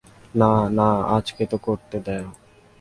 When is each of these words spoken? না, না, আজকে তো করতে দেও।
না, 0.35 0.51
না, 0.69 0.89
আজকে 1.15 1.43
তো 1.45 1.57
করতে 1.57 1.97
দেও। 1.99 2.27